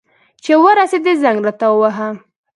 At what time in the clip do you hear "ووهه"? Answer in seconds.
1.69-2.09